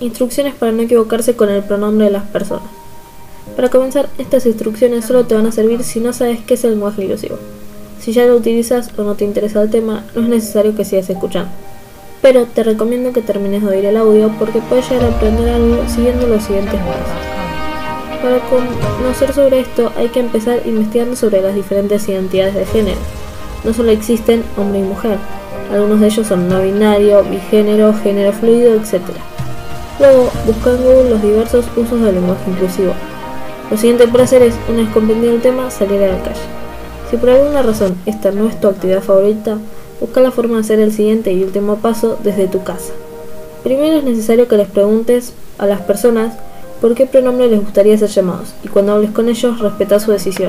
[0.00, 2.68] Instrucciones para no equivocarse con el pronombre de las personas.
[3.56, 6.72] Para comenzar, estas instrucciones solo te van a servir si no sabes qué es el
[6.72, 7.36] lenguaje inclusivo.
[8.00, 11.10] Si ya lo utilizas o no te interesa el tema, no es necesario que sigas
[11.10, 11.50] escuchando.
[12.22, 15.82] Pero te recomiendo que termines de oír el audio porque puedes llegar a aprender algo
[15.88, 18.22] siguiendo los siguientes pasos.
[18.22, 23.00] Para conocer sobre esto hay que empezar investigando sobre las diferentes identidades de género.
[23.64, 25.18] No solo existen hombre y mujer,
[25.72, 29.02] algunos de ellos son no binario, bigénero, género fluido, etc.
[29.98, 32.92] Luego, busca en Google los diversos usos del lenguaje inclusivo.
[33.70, 36.40] Lo siguiente por hacer es, una vez comprendido el tema, salir a la calle.
[37.10, 39.58] Si por alguna razón esta no es tu actividad favorita,
[40.00, 42.92] busca la forma de hacer el siguiente y último paso desde tu casa.
[43.64, 46.34] Primero es necesario que les preguntes a las personas
[46.80, 50.46] por qué pronombre les gustaría ser llamados y cuando hables con ellos respeta su decisión.